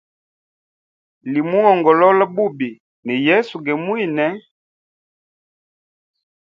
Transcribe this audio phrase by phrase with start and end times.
[1.31, 2.69] Limuongolola bubi
[3.05, 4.27] ni yesu ge mwine.